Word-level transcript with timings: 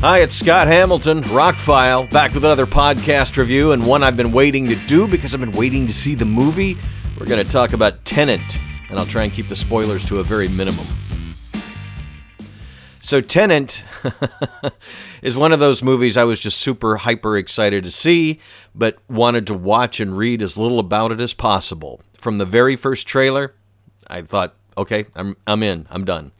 Hi, 0.00 0.18
it's 0.18 0.34
Scott 0.34 0.66
Hamilton, 0.66 1.22
Rockfile, 1.22 2.08
back 2.10 2.34
with 2.34 2.44
another 2.44 2.66
podcast 2.66 3.38
review 3.38 3.72
and 3.72 3.84
one 3.84 4.02
I've 4.02 4.16
been 4.16 4.30
waiting 4.30 4.68
to 4.68 4.74
do 4.86 5.08
because 5.08 5.32
I've 5.32 5.40
been 5.40 5.52
waiting 5.52 5.86
to 5.86 5.94
see 5.94 6.14
the 6.14 6.26
movie. 6.26 6.76
We're 7.18 7.24
going 7.24 7.44
to 7.44 7.50
talk 7.50 7.72
about 7.72 8.04
Tenet, 8.04 8.58
and 8.90 8.98
I'll 8.98 9.06
try 9.06 9.24
and 9.24 9.32
keep 9.32 9.48
the 9.48 9.56
spoilers 9.56 10.04
to 10.04 10.18
a 10.18 10.22
very 10.22 10.48
minimum. 10.48 10.86
So, 13.02 13.22
Tenet 13.22 13.84
is 15.22 15.34
one 15.34 15.52
of 15.52 15.60
those 15.60 15.82
movies 15.82 16.18
I 16.18 16.24
was 16.24 16.40
just 16.40 16.58
super 16.58 16.98
hyper 16.98 17.38
excited 17.38 17.82
to 17.84 17.90
see, 17.90 18.38
but 18.74 18.98
wanted 19.08 19.46
to 19.46 19.54
watch 19.54 19.98
and 19.98 20.16
read 20.16 20.42
as 20.42 20.58
little 20.58 20.78
about 20.78 21.10
it 21.10 21.22
as 21.22 21.32
possible. 21.32 22.02
From 22.18 22.36
the 22.36 22.44
very 22.44 22.76
first 22.76 23.06
trailer, 23.06 23.54
I 24.08 24.20
thought, 24.20 24.56
okay, 24.76 25.06
I'm, 25.16 25.36
I'm 25.46 25.62
in, 25.62 25.86
I'm 25.90 26.04
done. 26.04 26.32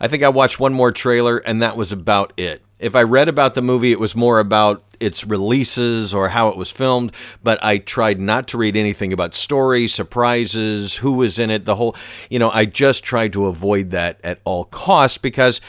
I 0.00 0.08
think 0.08 0.24
I 0.24 0.30
watched 0.30 0.58
one 0.58 0.74
more 0.74 0.90
trailer, 0.90 1.38
and 1.38 1.62
that 1.62 1.76
was 1.76 1.92
about 1.92 2.32
it. 2.36 2.64
If 2.84 2.94
I 2.94 3.02
read 3.02 3.30
about 3.30 3.54
the 3.54 3.62
movie, 3.62 3.92
it 3.92 3.98
was 3.98 4.14
more 4.14 4.38
about 4.40 4.84
its 5.00 5.26
releases 5.26 6.12
or 6.12 6.28
how 6.28 6.48
it 6.48 6.56
was 6.58 6.70
filmed, 6.70 7.12
but 7.42 7.58
I 7.64 7.78
tried 7.78 8.20
not 8.20 8.48
to 8.48 8.58
read 8.58 8.76
anything 8.76 9.10
about 9.10 9.34
story, 9.34 9.88
surprises, 9.88 10.96
who 10.96 11.14
was 11.14 11.38
in 11.38 11.50
it, 11.50 11.64
the 11.64 11.76
whole, 11.76 11.96
you 12.28 12.38
know, 12.38 12.50
I 12.50 12.66
just 12.66 13.02
tried 13.02 13.32
to 13.32 13.46
avoid 13.46 13.88
that 13.90 14.20
at 14.22 14.40
all 14.44 14.64
costs 14.64 15.16
because 15.16 15.62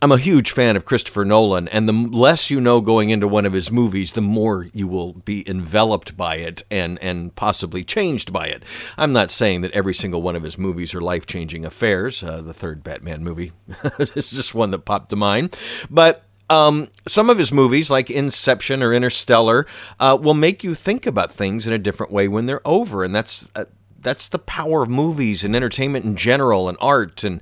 I'm 0.00 0.12
a 0.12 0.18
huge 0.18 0.50
fan 0.50 0.76
of 0.76 0.84
Christopher 0.84 1.24
Nolan, 1.24 1.68
and 1.68 1.88
the 1.88 1.92
less 1.92 2.50
you 2.50 2.60
know 2.60 2.80
going 2.80 3.10
into 3.10 3.26
one 3.26 3.46
of 3.46 3.54
his 3.54 3.72
movies, 3.72 4.12
the 4.12 4.20
more 4.20 4.68
you 4.72 4.86
will 4.86 5.14
be 5.14 5.48
enveloped 5.48 6.16
by 6.16 6.36
it 6.36 6.62
and, 6.70 7.02
and 7.02 7.34
possibly 7.34 7.82
changed 7.82 8.32
by 8.32 8.46
it. 8.46 8.62
I'm 8.96 9.12
not 9.12 9.32
saying 9.32 9.62
that 9.62 9.72
every 9.72 9.94
single 9.94 10.22
one 10.22 10.36
of 10.36 10.44
his 10.44 10.56
movies 10.56 10.94
are 10.94 11.00
life 11.00 11.26
changing 11.26 11.64
affairs. 11.64 12.22
Uh, 12.22 12.42
the 12.42 12.54
third 12.54 12.84
Batman 12.84 13.24
movie 13.24 13.52
is 13.98 14.30
just 14.30 14.54
one 14.54 14.70
that 14.70 14.84
popped 14.84 15.10
to 15.10 15.16
mind. 15.16 15.58
But 15.90 16.27
um, 16.50 16.88
some 17.06 17.30
of 17.30 17.38
his 17.38 17.52
movies, 17.52 17.90
like 17.90 18.10
Inception 18.10 18.82
or 18.82 18.92
Interstellar, 18.92 19.66
uh, 20.00 20.18
will 20.20 20.34
make 20.34 20.64
you 20.64 20.74
think 20.74 21.06
about 21.06 21.32
things 21.32 21.66
in 21.66 21.72
a 21.72 21.78
different 21.78 22.12
way 22.12 22.28
when 22.28 22.46
they're 22.46 22.66
over, 22.66 23.04
and 23.04 23.14
that's 23.14 23.48
uh, 23.54 23.64
that's 24.00 24.28
the 24.28 24.38
power 24.38 24.82
of 24.82 24.90
movies 24.90 25.44
and 25.44 25.56
entertainment 25.56 26.04
in 26.04 26.16
general 26.16 26.68
and 26.68 26.78
art 26.80 27.24
and 27.24 27.40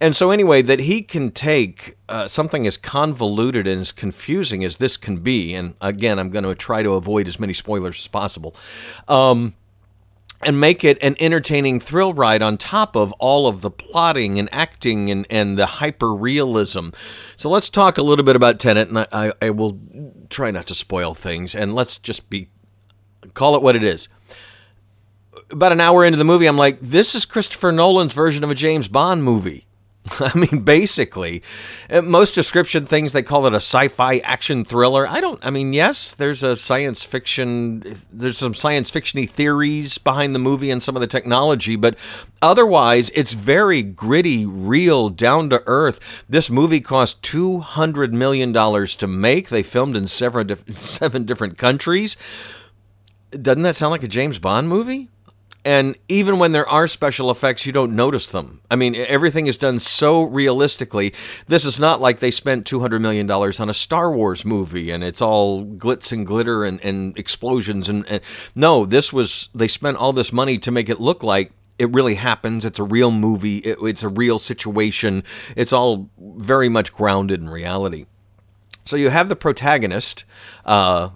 and 0.00 0.14
so 0.14 0.30
anyway 0.30 0.60
that 0.60 0.80
he 0.80 1.00
can 1.00 1.30
take 1.30 1.96
uh, 2.08 2.28
something 2.28 2.66
as 2.66 2.76
convoluted 2.76 3.66
and 3.66 3.80
as 3.80 3.92
confusing 3.92 4.64
as 4.64 4.76
this 4.76 4.96
can 4.96 5.18
be 5.18 5.54
and 5.54 5.74
again 5.80 6.18
i'm 6.18 6.28
going 6.30 6.44
to 6.44 6.54
try 6.54 6.82
to 6.82 6.90
avoid 6.90 7.26
as 7.26 7.40
many 7.40 7.54
spoilers 7.54 7.98
as 8.00 8.08
possible. 8.08 8.54
Um, 9.08 9.54
and 10.46 10.60
make 10.60 10.84
it 10.84 10.98
an 11.02 11.16
entertaining 11.20 11.80
thrill 11.80 12.14
ride 12.14 12.42
on 12.42 12.56
top 12.56 12.96
of 12.96 13.12
all 13.14 13.46
of 13.46 13.60
the 13.60 13.70
plotting 13.70 14.38
and 14.38 14.48
acting 14.52 15.10
and, 15.10 15.26
and 15.30 15.58
the 15.58 15.66
hyper 15.66 16.14
realism. 16.14 16.90
So 17.36 17.50
let's 17.50 17.68
talk 17.68 17.98
a 17.98 18.02
little 18.02 18.24
bit 18.24 18.36
about 18.36 18.58
Tenet, 18.58 18.88
and 18.88 18.98
I, 19.12 19.32
I 19.40 19.50
will 19.50 19.78
try 20.30 20.50
not 20.50 20.66
to 20.66 20.74
spoil 20.74 21.14
things, 21.14 21.54
and 21.54 21.74
let's 21.74 21.98
just 21.98 22.28
be 22.30 22.48
call 23.32 23.56
it 23.56 23.62
what 23.62 23.74
it 23.74 23.82
is 23.82 24.08
about 25.50 25.72
an 25.72 25.80
hour 25.80 26.04
into 26.04 26.18
the 26.18 26.24
movie, 26.24 26.46
I'm 26.46 26.56
like, 26.56 26.80
this 26.80 27.14
is 27.14 27.24
Christopher 27.24 27.72
Nolan's 27.72 28.12
version 28.12 28.44
of 28.44 28.50
a 28.50 28.54
James 28.54 28.88
Bond 28.88 29.24
movie. 29.24 29.66
I 30.20 30.36
mean, 30.36 30.62
basically, 30.62 31.42
uh, 31.88 32.02
most 32.02 32.34
description 32.34 32.84
things 32.84 33.12
they 33.12 33.22
call 33.22 33.46
it 33.46 33.54
a 33.54 33.56
sci-fi 33.56 34.18
action 34.18 34.62
thriller. 34.64 35.08
I 35.08 35.20
don't. 35.20 35.38
I 35.44 35.48
mean, 35.48 35.72
yes, 35.72 36.12
there's 36.12 36.42
a 36.42 36.56
science 36.58 37.04
fiction. 37.04 37.82
There's 38.12 38.36
some 38.36 38.52
science 38.54 38.90
fictiony 38.90 39.28
theories 39.28 39.96
behind 39.96 40.34
the 40.34 40.38
movie 40.38 40.70
and 40.70 40.82
some 40.82 40.94
of 40.94 41.00
the 41.00 41.06
technology, 41.06 41.76
but 41.76 41.96
otherwise, 42.42 43.10
it's 43.14 43.32
very 43.32 43.82
gritty, 43.82 44.44
real, 44.44 45.08
down 45.08 45.48
to 45.50 45.62
earth. 45.66 46.24
This 46.28 46.50
movie 46.50 46.80
cost 46.80 47.22
two 47.22 47.60
hundred 47.60 48.12
million 48.12 48.52
dollars 48.52 48.94
to 48.96 49.06
make. 49.06 49.48
They 49.48 49.62
filmed 49.62 49.96
in 49.96 50.06
seven 50.06 50.54
seven 50.76 51.24
different 51.24 51.56
countries. 51.56 52.16
Doesn't 53.30 53.62
that 53.62 53.74
sound 53.74 53.92
like 53.92 54.02
a 54.02 54.08
James 54.08 54.38
Bond 54.38 54.68
movie? 54.68 55.08
And 55.64 55.96
even 56.08 56.38
when 56.38 56.52
there 56.52 56.68
are 56.68 56.86
special 56.86 57.30
effects, 57.30 57.64
you 57.64 57.72
don't 57.72 57.96
notice 57.96 58.28
them. 58.28 58.60
I 58.70 58.76
mean, 58.76 58.94
everything 58.94 59.46
is 59.46 59.56
done 59.56 59.80
so 59.80 60.22
realistically. 60.22 61.14
This 61.46 61.64
is 61.64 61.80
not 61.80 62.00
like 62.02 62.18
they 62.18 62.30
spent 62.30 62.66
$200 62.66 63.00
million 63.00 63.30
on 63.30 63.70
a 63.70 63.74
Star 63.74 64.12
Wars 64.12 64.44
movie 64.44 64.90
and 64.90 65.02
it's 65.02 65.22
all 65.22 65.64
glitz 65.64 66.12
and 66.12 66.26
glitter 66.26 66.64
and, 66.64 66.84
and 66.84 67.16
explosions. 67.16 67.88
And, 67.88 68.06
and 68.08 68.20
no, 68.54 68.84
this 68.84 69.12
was, 69.12 69.48
they 69.54 69.68
spent 69.68 69.96
all 69.96 70.12
this 70.12 70.32
money 70.32 70.58
to 70.58 70.70
make 70.70 70.90
it 70.90 71.00
look 71.00 71.22
like 71.22 71.52
it 71.78 71.92
really 71.92 72.14
happens. 72.14 72.64
It's 72.64 72.78
a 72.78 72.84
real 72.84 73.10
movie. 73.10 73.58
It, 73.58 73.78
it's 73.80 74.02
a 74.02 74.08
real 74.08 74.38
situation. 74.38 75.24
It's 75.56 75.72
all 75.72 76.10
very 76.18 76.68
much 76.68 76.92
grounded 76.92 77.40
in 77.40 77.48
reality. 77.48 78.06
So 78.86 78.96
you 78.96 79.08
have 79.08 79.28
the 79.28 79.36
protagonist, 79.36 80.24
uh, 80.66 81.08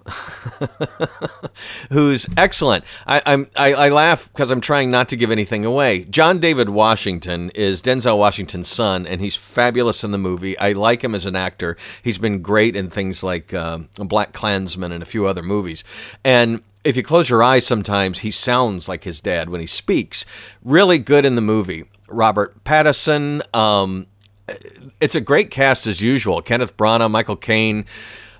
who's 1.91 2.27
excellent. 2.35 2.83
I, 3.05 3.21
I'm 3.25 3.47
I, 3.55 3.73
I 3.73 3.89
laugh 3.89 4.27
because 4.31 4.49
I'm 4.49 4.61
trying 4.61 4.89
not 4.89 5.09
to 5.09 5.15
give 5.15 5.29
anything 5.29 5.65
away. 5.65 6.05
John 6.05 6.39
David 6.39 6.69
Washington 6.69 7.51
is 7.51 7.81
Denzel 7.81 8.17
Washington's 8.17 8.67
son, 8.67 9.05
and 9.05 9.21
he's 9.21 9.35
fabulous 9.35 10.03
in 10.03 10.09
the 10.11 10.17
movie. 10.17 10.57
I 10.57 10.71
like 10.71 11.03
him 11.03 11.13
as 11.13 11.27
an 11.27 11.35
actor. 11.35 11.77
He's 12.03 12.17
been 12.17 12.41
great 12.41 12.75
in 12.75 12.89
things 12.89 13.23
like 13.23 13.53
uh, 13.53 13.79
BlacKkKlansman 13.97 14.91
and 14.91 15.03
a 15.03 15.07
few 15.07 15.27
other 15.27 15.43
movies. 15.43 15.83
And 16.23 16.63
if 16.83 16.97
you 16.97 17.03
close 17.03 17.29
your 17.29 17.43
eyes, 17.43 17.67
sometimes 17.67 18.19
he 18.19 18.31
sounds 18.31 18.89
like 18.89 19.03
his 19.03 19.21
dad 19.21 19.49
when 19.49 19.61
he 19.61 19.67
speaks. 19.67 20.25
Really 20.63 20.97
good 20.97 21.23
in 21.23 21.35
the 21.35 21.41
movie. 21.41 21.83
Robert 22.07 22.63
Pattinson. 22.63 23.43
Um, 23.55 24.07
it's 24.99 25.15
a 25.15 25.21
great 25.21 25.51
cast 25.51 25.87
as 25.87 26.01
usual. 26.01 26.41
Kenneth 26.41 26.77
Branagh, 26.77 27.11
Michael 27.11 27.35
Caine, 27.35 27.85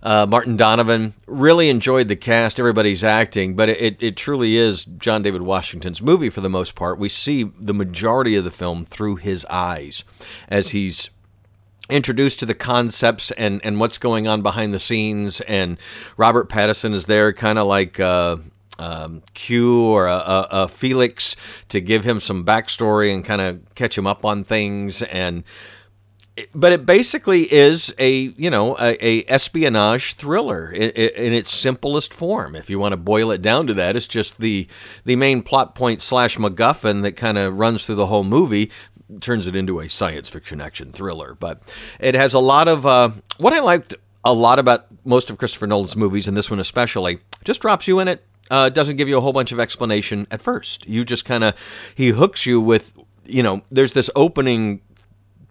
uh, 0.04 0.26
Martin 0.26 0.58
Donovan. 0.58 1.14
Really 1.28 1.70
enjoyed 1.70 2.08
the 2.08 2.16
cast. 2.16 2.60
Everybody's 2.60 3.04
acting, 3.04 3.56
but 3.56 3.70
it, 3.70 4.02
it 4.02 4.18
truly 4.18 4.58
is 4.58 4.86
John 4.86 5.22
David 5.22 5.42
Washington's 5.42 6.02
movie 6.02 6.30
for 6.30 6.42
the 6.42 6.50
most 6.50 6.76
part. 6.76 7.00
We 7.00 7.10
see 7.10 7.44
the 7.60 7.74
majority 7.74 8.36
of 8.36 8.44
the 8.44 8.52
film 8.52 8.86
through 8.86 9.18
his 9.18 9.46
eyes 9.46 10.04
as 10.48 10.70
he's 10.70 11.10
introduced 11.90 12.40
to 12.40 12.46
the 12.46 12.54
concepts 12.54 13.32
and, 13.32 13.60
and 13.64 13.80
what's 13.80 13.98
going 13.98 14.28
on 14.28 14.42
behind 14.42 14.74
the 14.74 14.80
scenes. 14.80 15.42
And 15.42 15.78
Robert 16.18 16.50
Pattinson 16.50 16.94
is 16.94 17.06
there, 17.06 17.34
kind 17.34 17.60
of 17.60 17.68
like. 17.68 18.00
Uh, 18.00 18.38
um, 18.78 19.24
Q 19.34 19.84
or 19.84 20.08
a, 20.08 20.14
a, 20.14 20.48
a, 20.52 20.68
Felix 20.70 21.36
to 21.68 21.82
give 21.82 22.06
him 22.06 22.22
some 22.22 22.46
backstory 22.46 23.14
and 23.14 23.26
kind 23.26 23.42
of 23.42 23.60
catch 23.76 23.98
him 23.98 24.08
up 24.08 24.24
on 24.24 24.46
things 24.46 25.02
and 25.02 25.44
but 26.54 26.72
it 26.72 26.86
basically 26.86 27.52
is 27.52 27.94
a 27.98 28.12
you 28.38 28.50
know 28.50 28.78
a, 28.78 29.06
a 29.06 29.26
espionage 29.28 30.16
thriller 30.16 30.72
in, 30.72 30.90
in, 30.92 31.34
its 31.34 31.54
simplest 31.54 32.14
form. 32.14 32.56
If 32.56 32.70
you 32.70 32.80
want 32.80 32.94
to 32.94 32.98
boil 32.98 33.32
it 33.32 33.42
down 33.42 33.68
to 33.68 33.74
that, 33.76 33.96
it's 33.96 34.08
just 34.08 34.40
the 34.40 34.68
the 35.06 35.16
main 35.16 35.42
plot 35.42 35.76
point 35.76 36.02
slash 36.02 36.38
MacGuffin 36.38 37.02
that 37.04 37.14
kind 37.14 37.38
of 37.38 37.58
runs 37.58 37.86
through 37.86 37.96
the 37.96 38.08
whole 38.08 38.24
movie 38.24 38.72
turns 39.22 39.48
it 39.48 39.56
into 39.56 39.80
a 39.80 39.90
science 39.90 40.30
fiction 40.30 40.62
action 40.62 40.92
thriller. 40.92 41.36
But 41.36 41.62
it 42.00 42.16
has 42.16 42.34
a 42.34 42.40
lot 42.40 42.68
of 42.68 42.86
uh, 42.86 43.10
what 43.38 43.54
I 43.54 43.60
liked 43.60 43.96
a 44.24 44.34
lot 44.34 44.60
about 44.60 44.88
most 45.06 45.30
of 45.30 45.38
Christopher 45.38 45.68
Nolan's 45.68 45.96
movies, 45.96 46.28
and 46.28 46.36
this 46.36 46.50
one 46.50 46.60
especially, 46.60 47.20
just 47.44 47.62
drops 47.62 47.88
you 47.88 48.00
in 48.00 48.08
it. 48.08 48.26
Uh, 48.52 48.70
doesn't 48.70 48.96
give 48.96 49.08
you 49.08 49.18
a 49.18 49.22
whole 49.22 49.34
bunch 49.34 49.52
of 49.52 49.60
explanation 49.60 50.28
at 50.32 50.42
first. 50.42 50.88
You 50.88 51.06
just 51.06 51.26
kind 51.26 51.44
of 51.44 51.56
he 51.96 52.10
hooks 52.10 52.46
you 52.46 52.60
with 52.60 52.98
you 53.26 53.44
know. 53.44 53.62
There's 53.72 53.94
this 53.94 54.10
opening 54.16 54.82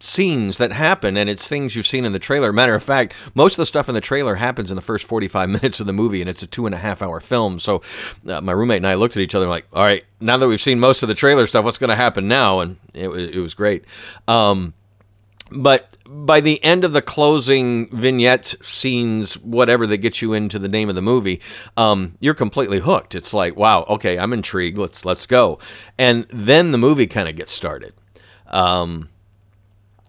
scenes 0.00 0.58
that 0.58 0.72
happen 0.72 1.16
and 1.16 1.28
it's 1.28 1.48
things 1.48 1.74
you've 1.74 1.86
seen 1.86 2.04
in 2.04 2.12
the 2.12 2.18
trailer 2.18 2.52
matter 2.52 2.74
of 2.74 2.82
fact 2.82 3.14
most 3.34 3.54
of 3.54 3.58
the 3.58 3.66
stuff 3.66 3.88
in 3.88 3.94
the 3.94 4.00
trailer 4.00 4.36
happens 4.36 4.70
in 4.70 4.76
the 4.76 4.82
first 4.82 5.06
45 5.06 5.48
minutes 5.48 5.80
of 5.80 5.86
the 5.86 5.92
movie 5.92 6.20
and 6.20 6.30
it's 6.30 6.42
a 6.42 6.46
two 6.46 6.66
and 6.66 6.74
a 6.74 6.78
half 6.78 7.02
hour 7.02 7.20
film 7.20 7.58
so 7.58 7.82
uh, 8.28 8.40
my 8.40 8.52
roommate 8.52 8.78
and 8.78 8.86
i 8.86 8.94
looked 8.94 9.16
at 9.16 9.22
each 9.22 9.34
other 9.34 9.48
like 9.48 9.66
all 9.72 9.82
right 9.82 10.04
now 10.20 10.36
that 10.36 10.48
we've 10.48 10.60
seen 10.60 10.78
most 10.78 11.02
of 11.02 11.08
the 11.08 11.14
trailer 11.14 11.46
stuff 11.46 11.64
what's 11.64 11.78
going 11.78 11.90
to 11.90 11.96
happen 11.96 12.28
now 12.28 12.60
and 12.60 12.76
it, 12.94 13.08
it 13.08 13.40
was 13.40 13.54
great 13.54 13.84
um, 14.28 14.74
but 15.50 15.96
by 16.06 16.40
the 16.40 16.62
end 16.62 16.84
of 16.84 16.92
the 16.92 17.02
closing 17.02 17.88
vignette 17.90 18.54
scenes, 18.60 19.38
whatever 19.38 19.86
that 19.86 19.98
gets 19.98 20.20
you 20.20 20.34
into 20.34 20.58
the 20.58 20.68
name 20.68 20.88
of 20.88 20.94
the 20.94 21.02
movie, 21.02 21.40
um, 21.76 22.16
you're 22.20 22.34
completely 22.34 22.80
hooked. 22.80 23.14
It's 23.14 23.32
like, 23.32 23.56
wow, 23.56 23.84
okay, 23.88 24.18
I'm 24.18 24.32
intrigued. 24.32 24.78
Let's 24.78 25.04
let's 25.04 25.26
go, 25.26 25.58
and 25.96 26.26
then 26.28 26.70
the 26.70 26.78
movie 26.78 27.06
kind 27.06 27.28
of 27.28 27.36
gets 27.36 27.52
started. 27.52 27.94
Um, 28.46 29.08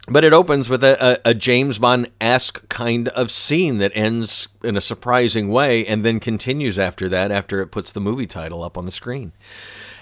but 0.10 0.24
it 0.24 0.34
opens 0.34 0.70
with 0.70 0.84
a, 0.84 1.20
a, 1.26 1.32
a 1.32 1.34
James 1.34 1.80
Bond 1.80 2.10
esque 2.20 2.68
kind 2.70 3.08
of 3.10 3.32
scene 3.32 3.78
that 3.78 3.92
ends 3.96 4.48
in 4.64 4.76
a 4.76 4.82
surprising 4.82 5.50
way 5.50 5.86
and 5.86 6.04
then 6.04 6.20
continues 6.20 6.80
after 6.80 7.08
that, 7.10 7.32
after 7.32 7.62
it 7.62 7.68
puts 7.68 7.92
the 7.92 8.00
movie 8.00 8.28
title 8.28 8.64
up 8.64 8.78
on 8.78 8.86
the 8.86 8.92
screen. 8.92 9.32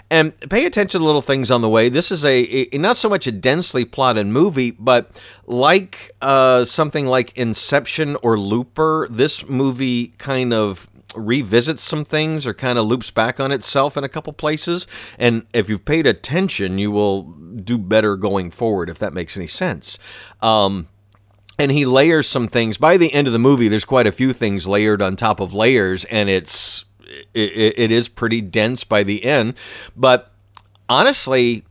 And 0.10 0.40
pay 0.50 0.66
attention 0.66 1.02
to 1.02 1.06
little 1.06 1.22
things 1.22 1.52
on 1.52 1.62
the 1.62 1.68
way. 1.68 1.90
This 1.90 2.12
is 2.12 2.24
a, 2.24 2.74
a 2.74 2.78
not 2.78 2.96
so 2.96 3.10
much 3.10 3.28
a 3.28 3.32
densely 3.32 3.84
plotted 3.84 4.28
movie, 4.28 4.72
but 4.72 5.22
like 5.46 6.12
uh, 6.22 6.64
something 6.64 7.08
like 7.08 7.38
Inception 7.38 8.16
or 8.22 8.40
Looper, 8.40 9.08
this 9.12 9.48
movie 9.50 10.08
kind 10.18 10.54
of 10.54 10.88
revisits 11.16 11.84
some 11.84 12.04
things 12.04 12.46
or 12.46 12.54
kind 12.54 12.78
of 12.78 12.86
loops 12.86 13.12
back 13.12 13.40
on 13.40 13.52
itself 13.52 13.98
in 13.98 14.04
a 14.04 14.10
couple 14.10 14.34
places. 14.34 14.88
And 15.18 15.46
if 15.54 15.70
you've 15.70 15.86
paid 15.86 16.06
attention, 16.06 16.78
you 16.78 16.92
will 16.92 17.24
do 17.24 17.78
better 17.78 18.16
going 18.16 18.52
forward, 18.52 18.90
if 18.90 19.00
that 19.00 19.14
makes 19.14 19.38
any 19.38 19.48
sense. 19.48 19.98
Um, 20.42 20.88
and 21.60 21.72
he 21.72 21.86
layers 21.86 22.28
some 22.28 22.48
things. 22.48 22.78
By 22.78 22.98
the 22.98 23.14
end 23.14 23.28
of 23.28 23.34
the 23.34 23.40
movie, 23.40 23.68
there's 23.68 23.86
quite 23.86 24.08
a 24.08 24.12
few 24.12 24.34
things 24.34 24.68
layered 24.68 25.02
on 25.02 25.16
top 25.16 25.40
of 25.40 25.54
layers, 25.54 26.06
and 26.06 26.30
it's 26.30 26.86
it, 27.34 27.74
it 27.78 27.92
is 27.92 28.10
pretty 28.10 28.42
dense 28.42 28.84
by 28.84 29.04
the 29.04 29.24
end. 29.24 29.56
But 29.96 30.32
honestly, 30.88 31.64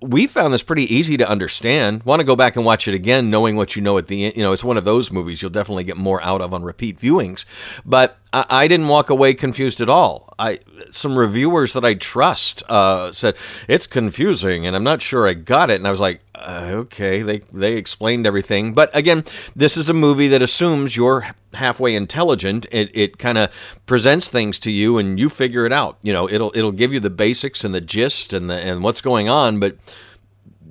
we 0.00 0.26
found 0.26 0.54
this 0.54 0.62
pretty 0.62 0.92
easy 0.94 1.16
to 1.16 1.28
understand. 1.28 2.04
Want 2.04 2.20
to 2.20 2.24
go 2.24 2.36
back 2.36 2.56
and 2.56 2.64
watch 2.64 2.86
it 2.86 2.94
again, 2.94 3.30
knowing 3.30 3.56
what 3.56 3.74
you 3.74 3.82
know 3.82 3.98
at 3.98 4.06
the 4.06 4.26
end. 4.26 4.36
You 4.36 4.42
know, 4.42 4.52
it's 4.52 4.64
one 4.64 4.76
of 4.76 4.84
those 4.84 5.10
movies 5.10 5.42
you'll 5.42 5.50
definitely 5.50 5.84
get 5.84 5.96
more 5.96 6.22
out 6.22 6.40
of 6.40 6.54
on 6.54 6.62
repeat 6.62 6.98
viewings. 6.98 7.44
But 7.84 8.16
I, 8.32 8.44
I 8.48 8.68
didn't 8.68 8.88
walk 8.88 9.10
away 9.10 9.34
confused 9.34 9.80
at 9.80 9.88
all. 9.88 10.32
I 10.38 10.60
some 10.90 11.18
reviewers 11.18 11.72
that 11.72 11.84
I 11.84 11.94
trust 11.94 12.62
uh, 12.68 13.12
said 13.12 13.36
it's 13.68 13.86
confusing, 13.86 14.66
and 14.66 14.76
I'm 14.76 14.84
not 14.84 15.02
sure 15.02 15.28
I 15.28 15.34
got 15.34 15.70
it. 15.70 15.76
And 15.76 15.86
I 15.86 15.90
was 15.90 16.00
like, 16.00 16.20
uh, 16.34 16.70
okay, 16.72 17.22
they 17.22 17.38
they 17.52 17.74
explained 17.74 18.26
everything. 18.26 18.72
But 18.72 18.94
again, 18.94 19.24
this 19.56 19.76
is 19.76 19.88
a 19.88 19.94
movie 19.94 20.28
that 20.28 20.42
assumes 20.42 20.96
you're 20.96 21.26
halfway 21.54 21.94
intelligent. 21.94 22.66
It, 22.70 22.90
it 22.94 23.18
kind 23.18 23.38
of 23.38 23.82
presents 23.86 24.28
things 24.28 24.58
to 24.60 24.70
you, 24.70 24.98
and 24.98 25.18
you 25.18 25.28
figure 25.28 25.66
it 25.66 25.72
out. 25.72 25.98
You 26.02 26.12
know, 26.12 26.28
it'll 26.28 26.52
it'll 26.54 26.72
give 26.72 26.92
you 26.92 27.00
the 27.00 27.10
basics 27.10 27.64
and 27.64 27.74
the 27.74 27.80
gist 27.80 28.32
and 28.32 28.48
the 28.48 28.54
and 28.54 28.82
what's 28.82 29.00
going 29.00 29.28
on, 29.28 29.58
but 29.58 29.76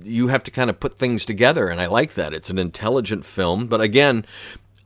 you 0.04 0.28
have 0.28 0.42
to 0.42 0.50
kind 0.50 0.70
of 0.70 0.80
put 0.80 0.96
things 0.96 1.24
together 1.26 1.68
and 1.68 1.80
I 1.80 1.86
like 1.86 2.14
that. 2.14 2.32
It's 2.32 2.48
an 2.48 2.58
intelligent 2.58 3.26
film, 3.26 3.66
but 3.66 3.80
again, 3.80 4.24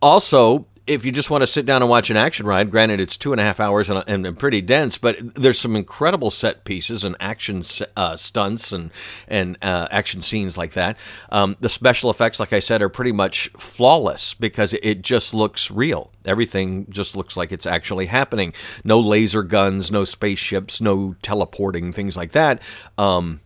also 0.00 0.66
if 0.86 1.04
you 1.04 1.12
just 1.12 1.30
want 1.30 1.42
to 1.42 1.46
sit 1.46 1.64
down 1.64 1.80
and 1.80 1.88
watch 1.88 2.10
an 2.10 2.16
action 2.16 2.44
ride, 2.44 2.70
granted 2.70 3.00
it's 3.00 3.16
two 3.16 3.32
and 3.32 3.40
a 3.40 3.44
half 3.44 3.60
hours 3.60 3.88
and, 3.88 4.02
and 4.08 4.38
pretty 4.38 4.60
dense, 4.60 4.98
but 4.98 5.16
there's 5.34 5.58
some 5.58 5.76
incredible 5.76 6.30
set 6.30 6.64
pieces 6.64 7.04
and 7.04 7.14
action 7.20 7.62
uh, 7.96 8.16
stunts 8.16 8.72
and 8.72 8.90
and 9.28 9.56
uh, 9.62 9.86
action 9.90 10.22
scenes 10.22 10.58
like 10.58 10.72
that. 10.72 10.96
Um, 11.30 11.56
the 11.60 11.68
special 11.68 12.10
effects, 12.10 12.40
like 12.40 12.52
I 12.52 12.58
said, 12.60 12.82
are 12.82 12.88
pretty 12.88 13.12
much 13.12 13.48
flawless 13.56 14.34
because 14.34 14.74
it 14.74 15.02
just 15.02 15.32
looks 15.34 15.70
real. 15.70 16.10
Everything 16.24 16.86
just 16.90 17.16
looks 17.16 17.36
like 17.36 17.52
it's 17.52 17.66
actually 17.66 18.06
happening. 18.06 18.52
No 18.82 18.98
laser 18.98 19.44
guns, 19.44 19.90
no 19.90 20.04
spaceships, 20.04 20.80
no 20.80 21.14
teleporting, 21.22 21.92
things 21.92 22.16
like 22.16 22.32
that. 22.32 22.60
Um, 22.98 23.40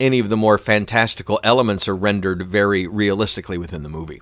any 0.00 0.20
of 0.20 0.30
the 0.30 0.36
more 0.36 0.56
fantastical 0.56 1.38
elements 1.42 1.86
are 1.88 1.96
rendered 1.96 2.46
very 2.46 2.86
realistically 2.86 3.58
within 3.58 3.82
the 3.82 3.88
movie. 3.88 4.20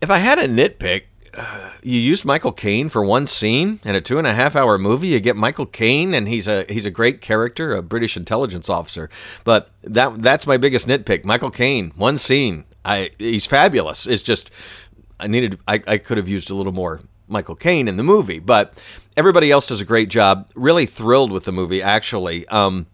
If 0.00 0.10
I 0.10 0.18
had 0.18 0.38
a 0.38 0.48
nitpick, 0.48 1.02
uh, 1.34 1.72
you 1.82 1.98
used 1.98 2.24
Michael 2.24 2.52
Caine 2.52 2.88
for 2.88 3.04
one 3.04 3.26
scene 3.26 3.80
in 3.84 3.94
a 3.94 4.00
two 4.00 4.18
and 4.18 4.26
a 4.26 4.34
half 4.34 4.56
hour 4.56 4.78
movie. 4.78 5.08
You 5.08 5.20
get 5.20 5.36
Michael 5.36 5.66
Caine, 5.66 6.14
and 6.14 6.26
he's 6.26 6.48
a 6.48 6.64
he's 6.68 6.84
a 6.84 6.90
great 6.90 7.20
character, 7.20 7.74
a 7.74 7.82
British 7.82 8.16
intelligence 8.16 8.68
officer. 8.68 9.10
But 9.44 9.70
that 9.82 10.22
that's 10.22 10.46
my 10.46 10.56
biggest 10.56 10.88
nitpick. 10.88 11.24
Michael 11.24 11.50
Caine, 11.50 11.92
one 11.96 12.18
scene. 12.18 12.64
I 12.84 13.10
he's 13.18 13.46
fabulous. 13.46 14.06
It's 14.06 14.22
just 14.22 14.50
I 15.20 15.26
needed 15.26 15.58
I, 15.68 15.82
I 15.86 15.98
could 15.98 16.16
have 16.16 16.28
used 16.28 16.50
a 16.50 16.54
little 16.54 16.72
more 16.72 17.00
Michael 17.28 17.54
Caine 17.54 17.86
in 17.86 17.96
the 17.96 18.02
movie, 18.02 18.40
but 18.40 18.82
everybody 19.16 19.50
else 19.50 19.68
does 19.68 19.80
a 19.80 19.84
great 19.84 20.08
job. 20.08 20.50
Really 20.56 20.86
thrilled 20.86 21.30
with 21.30 21.44
the 21.44 21.52
movie, 21.52 21.82
actually. 21.82 22.46
Um, 22.48 22.86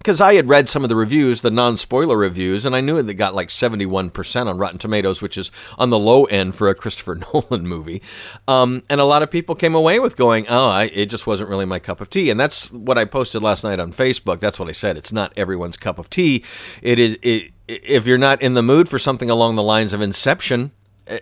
because 0.00 0.18
I 0.18 0.32
had 0.32 0.48
read 0.48 0.66
some 0.66 0.82
of 0.82 0.88
the 0.88 0.96
reviews, 0.96 1.42
the 1.42 1.50
non 1.50 1.76
spoiler 1.76 2.16
reviews, 2.16 2.64
and 2.64 2.74
I 2.74 2.80
knew 2.80 2.96
it 2.96 3.14
got 3.14 3.34
like 3.34 3.48
71% 3.48 4.46
on 4.46 4.56
Rotten 4.56 4.78
Tomatoes, 4.78 5.20
which 5.20 5.36
is 5.36 5.50
on 5.76 5.90
the 5.90 5.98
low 5.98 6.24
end 6.24 6.54
for 6.54 6.70
a 6.70 6.74
Christopher 6.74 7.16
Nolan 7.34 7.66
movie. 7.66 8.00
Um, 8.48 8.82
and 8.88 8.98
a 8.98 9.04
lot 9.04 9.22
of 9.22 9.30
people 9.30 9.54
came 9.54 9.74
away 9.74 10.00
with 10.00 10.16
going, 10.16 10.46
oh, 10.48 10.68
I, 10.68 10.84
it 10.84 11.06
just 11.06 11.26
wasn't 11.26 11.50
really 11.50 11.66
my 11.66 11.78
cup 11.78 12.00
of 12.00 12.08
tea. 12.08 12.30
And 12.30 12.40
that's 12.40 12.72
what 12.72 12.96
I 12.96 13.04
posted 13.04 13.42
last 13.42 13.62
night 13.62 13.78
on 13.78 13.92
Facebook. 13.92 14.40
That's 14.40 14.58
what 14.58 14.70
I 14.70 14.72
said. 14.72 14.96
It's 14.96 15.12
not 15.12 15.34
everyone's 15.36 15.76
cup 15.76 15.98
of 15.98 16.08
tea. 16.08 16.44
It 16.80 16.98
is, 16.98 17.18
it, 17.20 17.52
if 17.68 18.06
you're 18.06 18.16
not 18.16 18.40
in 18.40 18.54
the 18.54 18.62
mood 18.62 18.88
for 18.88 18.98
something 18.98 19.28
along 19.28 19.56
the 19.56 19.62
lines 19.62 19.92
of 19.92 20.00
Inception, 20.00 20.70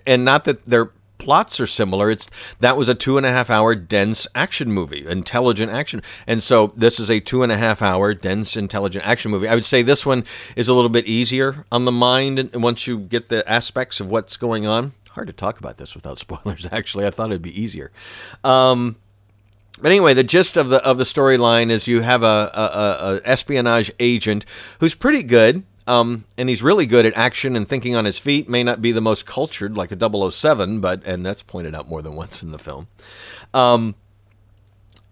and 0.06 0.24
not 0.24 0.44
that 0.44 0.64
they're 0.66 0.92
plots 1.18 1.60
are 1.60 1.66
similar. 1.66 2.10
It's 2.10 2.30
that 2.60 2.76
was 2.76 2.88
a 2.88 2.94
two 2.94 3.16
and 3.16 3.26
a 3.26 3.30
half 3.30 3.50
hour 3.50 3.74
dense 3.74 4.26
action 4.34 4.72
movie, 4.72 5.06
intelligent 5.06 5.70
action, 5.72 6.02
and 6.26 6.42
so 6.42 6.72
this 6.76 6.98
is 6.98 7.10
a 7.10 7.20
two 7.20 7.42
and 7.42 7.52
a 7.52 7.56
half 7.56 7.82
hour 7.82 8.14
dense 8.14 8.56
intelligent 8.56 9.04
action 9.04 9.30
movie. 9.30 9.48
I 9.48 9.54
would 9.54 9.64
say 9.64 9.82
this 9.82 10.06
one 10.06 10.24
is 10.56 10.68
a 10.68 10.74
little 10.74 10.90
bit 10.90 11.06
easier 11.06 11.64
on 11.70 11.84
the 11.84 11.92
mind, 11.92 12.38
and 12.38 12.62
once 12.62 12.86
you 12.86 12.98
get 12.98 13.28
the 13.28 13.48
aspects 13.48 14.00
of 14.00 14.10
what's 14.10 14.36
going 14.36 14.66
on. 14.66 14.92
Hard 15.10 15.26
to 15.26 15.32
talk 15.32 15.58
about 15.58 15.78
this 15.78 15.94
without 15.94 16.18
spoilers. 16.18 16.66
Actually, 16.70 17.06
I 17.06 17.10
thought 17.10 17.30
it'd 17.30 17.42
be 17.42 17.60
easier. 17.60 17.90
Um, 18.44 18.96
but 19.80 19.90
anyway, 19.90 20.14
the 20.14 20.24
gist 20.24 20.56
of 20.56 20.68
the 20.68 20.84
of 20.84 20.98
the 20.98 21.04
storyline 21.04 21.70
is 21.70 21.86
you 21.86 22.00
have 22.00 22.22
a, 22.22 22.26
a, 22.26 22.62
a, 23.14 23.20
espionage 23.24 23.92
agent 24.00 24.44
who's 24.80 24.94
pretty 24.94 25.22
good. 25.22 25.64
Um, 25.88 26.26
and 26.36 26.50
he's 26.50 26.62
really 26.62 26.84
good 26.84 27.06
at 27.06 27.16
action 27.16 27.56
and 27.56 27.66
thinking 27.66 27.96
on 27.96 28.04
his 28.04 28.18
feet. 28.18 28.46
May 28.46 28.62
not 28.62 28.82
be 28.82 28.92
the 28.92 29.00
most 29.00 29.24
cultured, 29.24 29.76
like 29.76 29.90
a 29.90 30.30
007, 30.30 30.80
but 30.80 31.02
and 31.04 31.24
that's 31.24 31.42
pointed 31.42 31.74
out 31.74 31.88
more 31.88 32.02
than 32.02 32.14
once 32.14 32.42
in 32.42 32.52
the 32.52 32.58
film. 32.58 32.88
Um, 33.54 33.94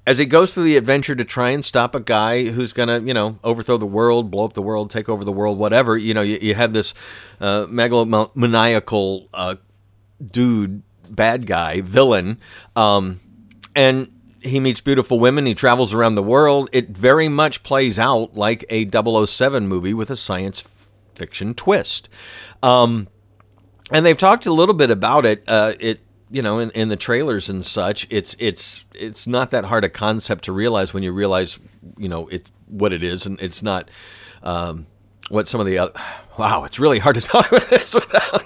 as 0.07 0.19
he 0.19 0.27
goes 0.27 0.53
through 0.53 0.65
the 0.65 0.77
adventure 0.77 1.17
to 1.17 1.25
try 1.25 1.51
and 1.51 1.65
stop 1.65 1.95
a 1.95 2.01
guy 2.01 2.45
who's 2.45 2.75
going 2.75 2.89
to, 2.89 3.01
you 3.01 3.15
know, 3.15 3.39
overthrow 3.43 3.79
the 3.79 3.87
world, 3.87 4.31
blow 4.31 4.45
up 4.45 4.53
the 4.53 4.63
world, 4.63 4.91
take 4.91 5.09
over 5.09 5.25
the 5.25 5.33
world, 5.33 5.59
whatever, 5.59 5.97
you 5.97 6.13
know, 6.13 6.23
you, 6.23 6.39
you 6.41 6.55
have 6.55 6.75
this 6.75 6.93
uh, 7.41 7.65
megalomaniacal 7.67 9.29
uh, 9.33 9.57
dude, 10.25 10.83
bad 11.09 11.47
guy, 11.47 11.81
villain, 11.81 12.39
um, 12.77 13.19
and 13.75 14.13
he 14.47 14.61
meets 14.61 14.81
beautiful 14.81 15.19
women. 15.19 15.47
He 15.47 15.55
travels 15.55 15.95
around 15.95 16.15
the 16.15 16.23
world. 16.23 16.69
It 16.73 16.91
very 16.91 17.29
much 17.29 17.63
plays 17.63 17.99
out 17.99 18.37
like 18.37 18.65
a 18.69 18.89
007 18.89 19.69
movie 19.69 19.95
with 19.95 20.11
a 20.11 20.17
science 20.17 20.63
fiction 21.15 21.55
twist. 21.55 22.09
Um, 22.63 23.09
and 23.91 24.05
they've 24.05 24.19
talked 24.19 24.47
a 24.47 24.53
little 24.53 24.75
bit 24.75 24.91
about 24.91 25.25
it. 25.25 25.45
Uh, 25.47 25.75
it 25.79 26.01
you 26.31 26.43
know 26.43 26.59
in, 26.59 26.71
in 26.71 26.89
the 26.89 26.97
trailers 26.97 27.49
and 27.49 27.65
such. 27.65 28.07
It's 28.11 28.35
it's 28.39 28.85
it's 28.95 29.27
not 29.27 29.51
that 29.53 29.65
hard 29.65 29.85
a 29.85 29.89
concept 29.89 30.45
to 30.45 30.53
realize 30.53 30.93
when 30.93 31.03
you 31.03 31.13
realize 31.13 31.59
you 31.97 32.09
know 32.09 32.29
it 32.29 32.51
what 32.67 32.93
it 32.93 33.03
is, 33.03 33.27
and 33.27 33.41
it's 33.41 33.63
not. 33.63 33.91
Um, 34.43 34.87
what 35.29 35.49
some 35.49 35.61
of 35.61 35.67
the 35.67 35.79
other 35.79 35.93
wow 36.39 36.65
it's 36.65 36.79
really 36.79 36.99
hard 36.99 37.17
to 37.17 37.23
talk 37.23 37.51
about 37.51 37.69
this 37.69 37.95
without 37.95 38.43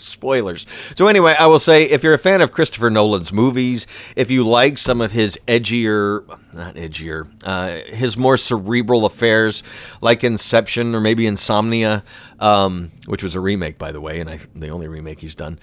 spoilers. 0.00 0.66
So 0.96 1.06
anyway 1.06 1.34
i 1.38 1.46
will 1.46 1.58
say 1.58 1.84
if 1.84 2.02
you're 2.02 2.14
a 2.14 2.18
fan 2.18 2.40
of 2.40 2.50
christopher 2.50 2.90
nolan's 2.90 3.32
movies 3.32 3.86
if 4.16 4.30
you 4.30 4.44
like 4.44 4.78
some 4.78 5.00
of 5.00 5.12
his 5.12 5.38
edgier 5.46 6.26
not 6.52 6.74
edgier 6.74 7.30
uh, 7.44 7.80
his 7.94 8.16
more 8.16 8.36
cerebral 8.36 9.04
affairs 9.06 9.62
like 10.00 10.24
inception 10.24 10.94
or 10.94 11.00
maybe 11.00 11.26
insomnia 11.26 12.02
um, 12.40 12.90
which 13.06 13.22
was 13.22 13.34
a 13.34 13.40
remake 13.40 13.78
by 13.78 13.92
the 13.92 14.00
way 14.00 14.20
and 14.20 14.28
I, 14.30 14.40
the 14.54 14.68
only 14.68 14.88
remake 14.88 15.20
he's 15.20 15.34
done 15.34 15.58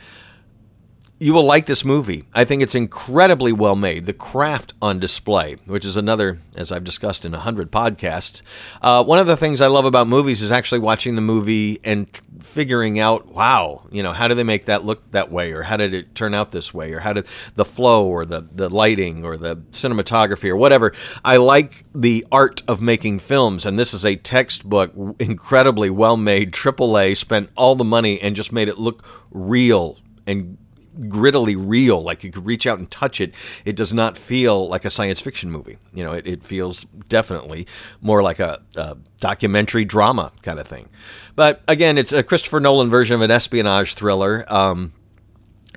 you 1.22 1.36
will 1.36 1.46
like 1.46 1.68
this 1.68 1.86
movie. 1.86 2.24
I 2.34 2.46
think 2.46 2.64
it's 2.64 2.74
incredibly 2.74 3.54
well 3.54 3.76
made. 3.76 4.06
The 4.06 4.14
craft 4.14 4.74
on 4.82 4.98
display, 4.98 5.58
which 5.68 5.86
is 5.86 5.96
another, 5.96 6.40
as 6.56 6.72
I've 6.72 6.84
discussed 6.84 7.26
in 7.26 7.36
a 7.36 7.40
hundred 7.40 7.72
podcasts. 7.72 8.42
Uh, 8.82 9.04
one 9.04 9.20
of 9.20 9.28
the 9.28 9.38
things 9.38 9.62
I 9.62 9.68
love 9.68 9.86
about 9.86 10.08
movies 10.08 10.42
is 10.42 10.52
actually 10.52 10.80
watching 10.80 11.14
the 11.14 11.22
movie 11.22 11.80
and 11.84 12.10
figuring 12.40 13.00
out, 13.00 13.28
wow, 13.28 13.84
you 13.92 14.02
know, 14.02 14.14
how 14.14 14.28
do 14.30 14.34
they 14.34 14.44
make 14.44 14.66
that 14.66 14.84
look 14.84 15.12
that 15.12 15.32
way, 15.32 15.52
or 15.52 15.62
how 15.62 15.78
did 15.78 15.94
it 15.94 16.16
turn 16.16 16.34
out 16.34 16.52
this 16.52 16.74
way, 16.74 16.92
or 16.92 17.00
how 17.00 17.14
did 17.14 17.28
the 17.54 17.66
flow, 17.66 18.08
or 18.08 18.26
the 18.26 18.48
the 18.52 18.68
lighting, 18.68 19.24
or 19.24 19.38
the 19.38 19.58
cinematography, 19.70 20.50
or 20.50 20.56
whatever. 20.56 20.92
I 21.24 21.38
like 21.38 21.84
the 21.94 22.26
art 22.32 22.64
of 22.68 22.82
making 22.82 23.20
films, 23.20 23.68
and 23.68 23.78
this 23.78 23.94
is 23.94 24.04
a 24.04 24.16
textbook, 24.16 24.92
incredibly 25.20 25.92
well 25.92 26.18
made, 26.18 26.52
AAA. 26.52 27.16
Spent 27.16 27.52
all 27.56 27.76
the 27.76 27.84
money 27.84 28.20
and 28.20 28.36
just 28.36 28.52
made 28.52 28.68
it 28.70 28.80
look 28.80 29.06
real 29.30 30.00
and 30.26 30.58
grittily 31.00 31.56
real, 31.58 32.02
like 32.02 32.24
you 32.24 32.32
could 32.32 32.46
reach 32.46 32.68
out 32.68 32.80
and 32.80 32.90
touch 32.90 33.22
it. 33.22 33.34
It 33.66 33.76
does 33.76 33.94
not 33.94 34.18
feel 34.18 34.68
like 34.68 34.86
a 34.86 34.90
science 34.90 35.22
fiction 35.22 35.52
movie. 35.52 35.78
You 35.94 36.04
know, 36.04 36.14
it, 36.14 36.28
it 36.28 36.44
feels 36.44 36.86
definitely 37.08 37.68
more 38.02 38.22
like 38.22 38.40
a, 38.40 38.62
a, 38.76 38.98
documentary 39.20 39.86
drama 39.86 40.32
kind 40.42 40.60
of 40.60 40.68
thing. 40.68 40.88
But 41.36 41.62
again, 41.68 42.00
it's 42.00 42.12
a 42.12 42.24
Christopher 42.24 42.60
Nolan 42.60 42.90
version 42.90 43.14
of 43.14 43.22
an 43.22 43.30
espionage 43.30 43.94
thriller. 43.94 44.44
Um, 44.52 44.94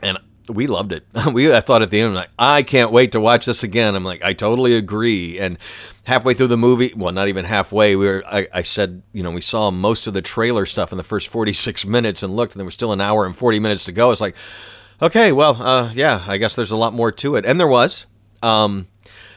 and 0.03 0.19
we 0.49 0.67
loved 0.67 0.93
it. 0.93 1.07
we 1.33 1.53
I 1.53 1.61
thought 1.61 1.83
at 1.83 1.91
the 1.91 2.01
end, 2.01 2.09
I'm 2.09 2.15
like, 2.15 2.31
I 2.39 2.63
can't 2.63 2.91
wait 2.91 3.13
to 3.13 3.21
watch 3.21 3.47
this 3.47 3.63
again. 3.63 3.95
I'm 3.95 4.05
like, 4.05 4.23
I 4.23 4.33
totally 4.33 4.77
agree. 4.77 5.39
And 5.39 5.59
halfway 6.05 6.35
through 6.35 6.49
the 6.49 6.57
movie, 6.57 6.93
well, 6.97 7.13
not 7.13 7.29
even 7.29 7.45
halfway, 7.45 7.97
we 7.97 8.07
were. 8.07 8.25
I, 8.27 8.49
I, 8.53 8.63
said, 8.63 9.03
you 9.13 9.23
know, 9.23 9.31
we 9.31 9.41
saw 9.41 9.71
most 9.71 10.07
of 10.07 10.15
the 10.15 10.23
trailer 10.23 10.67
stuff 10.67 10.93
in 10.93 10.99
the 10.99 11.05
first 11.05 11.29
46 11.29 11.87
minutes 11.87 12.23
and 12.23 12.35
looked, 12.35 12.55
and 12.55 12.61
there 12.61 12.67
was 12.67 12.75
still 12.75 12.93
an 12.93 13.01
hour 13.01 13.27
and 13.27 13.37
40 13.37 13.61
minutes 13.61 13.85
to 13.85 13.93
go. 13.93 14.11
It's 14.11 14.21
like, 14.21 14.37
Okay, 15.03 15.33
well, 15.33 15.61
uh, 15.61 15.91
yeah, 15.93 16.25
I 16.27 16.37
guess 16.37 16.55
there's 16.55 16.71
a 16.71 16.77
lot 16.77 16.95
more 16.95 17.13
to 17.13 17.37
it, 17.37 17.45
and 17.45 17.59
there 17.59 17.69
was. 17.69 18.07
Um, 18.43 18.89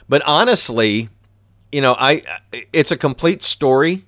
but 0.08 0.22
honestly, 0.26 1.10
you 1.72 1.82
know, 1.82 1.96
I 1.98 2.24
it's 2.72 2.92
a 2.92 2.98
complete 2.98 3.44
story, 3.44 4.06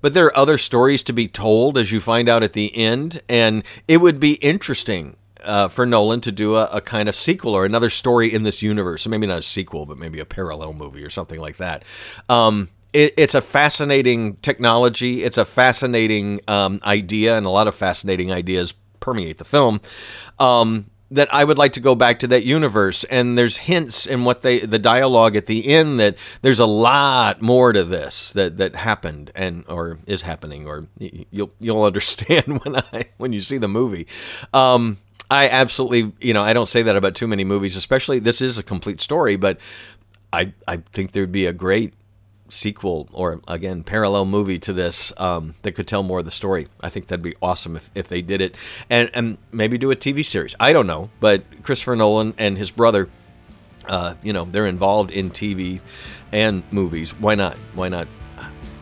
but 0.00 0.14
there 0.14 0.26
are 0.26 0.36
other 0.36 0.58
stories 0.58 1.02
to 1.04 1.12
be 1.12 1.28
told 1.28 1.76
as 1.76 1.92
you 1.92 2.00
find 2.00 2.28
out 2.28 2.42
at 2.42 2.52
the 2.52 2.74
end, 2.76 3.20
and 3.28 3.64
it 3.88 3.98
would 3.98 4.20
be 4.20 4.34
interesting 4.34 5.16
uh, 5.42 5.68
for 5.68 5.84
Nolan 5.86 6.20
to 6.20 6.32
do 6.32 6.56
a, 6.56 6.66
a, 6.66 6.80
kind 6.80 7.08
of 7.08 7.16
sequel 7.16 7.54
or 7.54 7.64
another 7.64 7.90
story 7.90 8.32
in 8.32 8.44
this 8.44 8.62
universe. 8.62 9.06
maybe 9.08 9.26
not 9.26 9.40
a 9.40 9.42
sequel, 9.42 9.86
but 9.86 9.98
maybe 9.98 10.20
a 10.20 10.24
parallel 10.24 10.72
movie 10.72 11.02
or 11.02 11.10
something 11.10 11.40
like 11.40 11.56
that. 11.56 11.84
Um, 12.28 12.68
it, 12.92 13.14
it's 13.16 13.34
a 13.34 13.40
fascinating 13.40 14.36
technology. 14.36 15.24
It's 15.24 15.38
a 15.38 15.44
fascinating 15.44 16.40
um, 16.46 16.80
idea, 16.84 17.36
and 17.36 17.44
a 17.44 17.50
lot 17.50 17.66
of 17.66 17.74
fascinating 17.74 18.30
ideas 18.30 18.74
permeate 19.02 19.36
the 19.36 19.44
film. 19.44 19.82
Um, 20.38 20.86
that 21.12 21.32
I 21.32 21.44
would 21.44 21.58
like 21.58 21.74
to 21.74 21.80
go 21.80 21.94
back 21.94 22.20
to 22.20 22.26
that 22.28 22.42
universe. 22.44 23.04
And 23.04 23.36
there's 23.36 23.58
hints 23.58 24.06
in 24.06 24.24
what 24.24 24.42
they 24.42 24.60
the 24.60 24.78
dialogue 24.78 25.36
at 25.36 25.46
the 25.46 25.68
end 25.68 26.00
that 26.00 26.16
there's 26.40 26.58
a 26.58 26.66
lot 26.66 27.42
more 27.42 27.72
to 27.72 27.84
this 27.84 28.32
that 28.32 28.56
that 28.56 28.74
happened 28.74 29.30
and 29.34 29.64
or 29.68 29.98
is 30.06 30.22
happening 30.22 30.66
or 30.66 30.86
you'll 30.98 31.52
you'll 31.60 31.84
understand 31.92 32.60
when 32.64 32.76
I 32.76 33.04
when 33.18 33.32
you 33.32 33.40
see 33.40 33.58
the 33.58 33.68
movie. 33.68 34.06
Um, 34.54 34.96
I 35.30 35.48
absolutely, 35.48 36.12
you 36.20 36.34
know, 36.34 36.42
I 36.42 36.52
don't 36.52 36.66
say 36.66 36.82
that 36.82 36.96
about 36.96 37.14
too 37.14 37.26
many 37.26 37.44
movies, 37.44 37.76
especially 37.76 38.18
this 38.18 38.40
is 38.40 38.58
a 38.58 38.62
complete 38.62 39.00
story, 39.00 39.36
but 39.36 39.60
I 40.32 40.54
I 40.66 40.78
think 40.78 41.12
there'd 41.12 41.32
be 41.32 41.46
a 41.46 41.52
great 41.52 41.94
sequel 42.52 43.08
or 43.12 43.40
again 43.48 43.82
parallel 43.82 44.26
movie 44.26 44.58
to 44.58 44.72
this 44.72 45.12
um, 45.16 45.54
that 45.62 45.72
could 45.72 45.86
tell 45.86 46.02
more 46.02 46.18
of 46.18 46.24
the 46.24 46.30
story. 46.30 46.68
I 46.80 46.90
think 46.90 47.08
that'd 47.08 47.22
be 47.22 47.34
awesome 47.42 47.76
if, 47.76 47.90
if 47.94 48.08
they 48.08 48.22
did 48.22 48.40
it, 48.40 48.54
and 48.90 49.10
and 49.14 49.38
maybe 49.50 49.78
do 49.78 49.90
a 49.90 49.96
TV 49.96 50.24
series. 50.24 50.54
I 50.60 50.72
don't 50.72 50.86
know, 50.86 51.10
but 51.20 51.44
Christopher 51.62 51.96
Nolan 51.96 52.34
and 52.38 52.56
his 52.58 52.70
brother, 52.70 53.08
uh, 53.86 54.14
you 54.22 54.32
know, 54.32 54.44
they're 54.44 54.66
involved 54.66 55.10
in 55.10 55.30
TV 55.30 55.80
and 56.30 56.62
movies. 56.70 57.12
Why 57.12 57.34
not? 57.34 57.56
Why 57.74 57.88
not? 57.88 58.06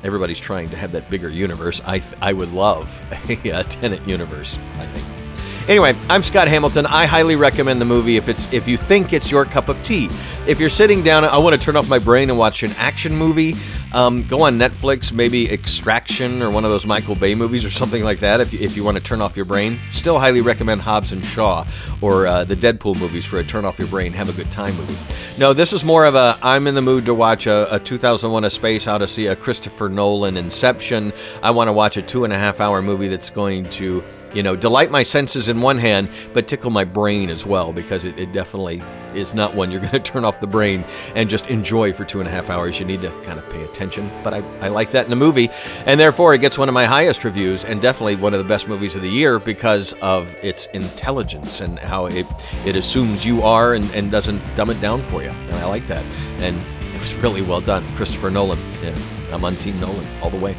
Everybody's 0.03 0.41
trying 0.41 0.71
to 0.71 0.77
have 0.77 0.93
that 0.93 1.11
bigger 1.11 1.29
universe. 1.29 1.83
I 1.85 1.99
th- 1.99 2.15
I 2.23 2.33
would 2.33 2.53
love 2.53 3.03
a, 3.45 3.51
a 3.51 3.65
Tenet 3.65 4.07
universe. 4.07 4.59
I 4.75 4.87
think. 4.87 5.20
Anyway, 5.69 5.95
I'm 6.09 6.23
Scott 6.23 6.49
Hamilton. 6.49 6.87
I 6.87 7.07
highly 7.07 7.37
recommend 7.37 7.81
the 7.81 7.85
movie 7.85 8.17
if 8.17 8.29
it's 8.29 8.53
if 8.53 8.67
you 8.67 8.77
think 8.77 9.13
it's 9.13 9.31
your 9.31 9.45
cup 9.45 9.69
of 9.69 9.81
tea. 9.85 10.09
If 10.47 10.59
you're 10.59 10.69
sitting 10.69 11.03
down, 11.03 11.25
I 11.25 11.39
want 11.39 11.55
to 11.55 11.63
turn 11.63 11.77
off 11.77 11.89
my 11.89 11.99
brain 11.99 12.29
and 12.31 12.39
watch 12.39 12.63
an 12.63 12.73
action 12.73 13.15
movie. 13.15 13.55
Um, 13.93 14.27
go 14.27 14.43
on 14.43 14.59
Netflix, 14.59 15.13
maybe 15.13 15.51
Extraction 15.51 16.43
or 16.43 16.51
one 16.51 16.65
of 16.65 16.71
those 16.71 16.87
Michael 16.87 17.15
Bay 17.15 17.35
movies 17.35 17.65
or 17.65 17.71
something 17.71 18.03
like 18.03 18.21
that. 18.21 18.41
If 18.41 18.53
you, 18.53 18.61
if 18.61 18.77
you 18.77 18.85
want 18.85 18.97
to 18.97 19.03
turn 19.03 19.21
off 19.21 19.37
your 19.37 19.45
brain, 19.45 19.79
still 19.93 20.19
highly 20.19 20.41
recommend 20.41 20.81
Hobbs 20.81 21.13
and 21.13 21.25
Shaw 21.25 21.67
or 22.01 22.27
uh, 22.27 22.45
the 22.45 22.57
Deadpool 22.57 22.99
movies 22.99 23.27
for 23.27 23.39
a 23.39 23.45
turn 23.45 23.65
off 23.65 23.79
your 23.79 23.89
brain, 23.89 24.13
have 24.13 24.29
a 24.29 24.33
good 24.33 24.51
time 24.51 24.75
movie. 24.77 24.97
No, 25.39 25.53
this 25.53 25.73
is 25.73 25.85
more 25.85 26.05
of 26.05 26.15
a 26.15 26.39
I'm 26.43 26.67
in 26.67 26.75
the 26.75 26.83
mood 26.83 27.05
to 27.05 27.15
watch 27.15 27.47
a, 27.47 27.75
a 27.75 27.79
2001: 27.79 28.45
A 28.45 28.51
Space 28.51 28.87
Odyssey, 28.87 29.27
a 29.27 29.37
Christopher 29.37 29.89
Nolan 29.89 30.37
Inception. 30.37 31.13
I 31.43 31.51
want 31.51 31.69
to 31.69 31.73
watch 31.73 31.97
a 31.97 32.03
two 32.03 32.25
and 32.25 32.33
a 32.33 32.39
half 32.39 32.61
hour 32.61 32.83
movie 32.83 33.09
that's 33.09 33.31
going 33.31 33.69
to 33.71 34.03
you 34.35 34.43
know, 34.43 34.57
delight 34.57 34.91
my 34.91 35.03
senses 35.03 35.49
in 35.49 35.61
one 35.61 35.79
hand, 35.79 36.09
but 36.33 36.49
tickle 36.49 36.71
my 36.71 36.85
brain 36.85 37.31
as 37.31 37.45
well, 37.45 37.73
because 37.73 38.05
it, 38.05 38.19
it 38.19 38.33
definitely 38.33 38.83
is 39.15 39.35
not 39.35 39.55
one 39.55 39.71
you're 39.71 39.81
going 39.91 39.93
to 39.93 40.01
turn 40.01 40.25
off 40.25 40.41
the 40.41 40.47
brain 40.47 40.85
and 41.15 41.29
just 41.29 41.47
enjoy 41.49 41.93
for 41.93 42.05
two 42.05 42.21
and 42.21 42.29
a 42.29 42.31
half 42.31 42.51
hours. 42.51 42.79
You 42.79 42.87
need 42.87 43.03
to 43.03 43.11
kind 43.23 43.39
of 43.39 43.49
pay 43.51 43.63
attention. 43.65 44.11
But 44.23 44.35
I, 44.35 44.43
I 44.61 44.69
like 44.69 44.93
that 44.93 45.07
in 45.07 45.13
a 45.13 45.17
movie, 45.17 45.51
and 45.87 45.99
therefore 45.99 46.35
it 46.35 46.41
gets 46.41 46.59
one 46.59 46.69
of 46.69 46.75
my 46.75 46.87
highest 46.87 47.25
reviews 47.25 47.65
and 47.65 47.81
definitely 47.81 48.17
one 48.17 48.35
of 48.35 48.39
the 48.39 48.49
best 48.49 48.69
movies 48.69 48.97
of 48.97 49.03
the 49.03 49.11
year 49.11 49.39
because 49.39 49.93
of 49.95 50.35
its 50.43 50.67
intelligence 50.67 51.61
and 51.61 51.79
how 51.79 52.07
it, 52.07 52.27
it 52.65 52.77
assumes 52.77 53.25
you 53.25 53.43
are 53.43 53.75
and, 53.75 53.91
and 53.93 54.11
doesn't 54.11 54.41
dumb 54.55 54.71
it 54.71 54.81
down 54.81 55.03
for 55.03 55.23
you. 55.23 55.31
And 55.31 55.55
I 55.57 55.65
like 55.67 55.87
that. 55.89 56.05
And 56.39 56.57
it 56.95 56.99
was 56.99 57.15
really 57.15 57.43
well 57.43 57.61
done. 57.61 57.85
Christopher 57.97 58.31
Nolan. 58.31 58.59
Yeah, 58.83 58.95
I'm 59.33 59.45
on 59.45 59.57
Team 59.57 59.79
Nolan 59.81 60.07
all 60.23 60.31
the 60.31 60.39
way. 60.39 60.57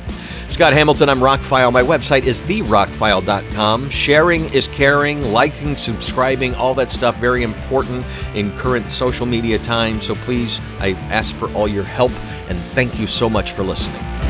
Scott 0.51 0.73
Hamilton, 0.73 1.07
I'm 1.07 1.21
Rockfile. 1.21 1.71
My 1.71 1.81
website 1.81 2.23
is 2.23 2.41
therockfile.com. 2.41 3.89
Sharing 3.89 4.53
is 4.53 4.67
caring, 4.67 5.31
liking, 5.31 5.77
subscribing, 5.77 6.53
all 6.55 6.73
that 6.73 6.91
stuff, 6.91 7.15
very 7.17 7.43
important 7.43 8.05
in 8.35 8.55
current 8.57 8.91
social 8.91 9.25
media 9.25 9.57
times. 9.59 10.05
So 10.05 10.13
please, 10.13 10.59
I 10.79 10.91
ask 11.09 11.33
for 11.33 11.49
all 11.53 11.69
your 11.69 11.85
help 11.85 12.11
and 12.49 12.59
thank 12.59 12.99
you 12.99 13.07
so 13.07 13.29
much 13.29 13.53
for 13.53 13.63
listening. 13.63 14.20